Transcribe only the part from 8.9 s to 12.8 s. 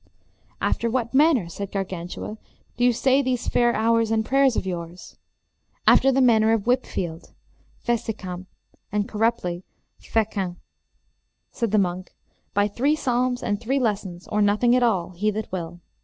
and corruptly Fecan.), said the monk, by